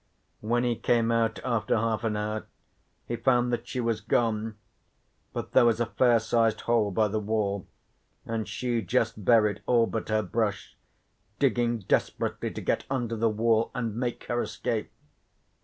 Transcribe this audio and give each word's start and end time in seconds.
When 0.39 0.63
he 0.63 0.75
came 0.77 1.11
out 1.11 1.39
after 1.45 1.77
half 1.77 2.03
an 2.03 2.17
hour 2.17 2.47
he 3.05 3.15
found 3.15 3.53
that 3.53 3.67
she 3.67 3.79
was 3.79 4.01
gone, 4.01 4.57
but 5.31 5.51
there 5.51 5.63
was 5.63 5.79
a 5.79 5.85
fair 5.85 6.19
sized 6.19 6.61
hole 6.61 6.89
by 6.89 7.07
the 7.07 7.19
wall, 7.19 7.67
and 8.25 8.47
she 8.47 8.81
just 8.81 9.23
buried 9.23 9.61
all 9.67 9.85
but 9.85 10.09
her 10.09 10.23
brush, 10.23 10.75
digging 11.37 11.81
desperately 11.87 12.49
to 12.49 12.61
get 12.61 12.83
under 12.89 13.15
the 13.15 13.29
wall 13.29 13.69
and 13.75 13.95
make 13.95 14.23
her 14.23 14.41
escape. 14.41 14.91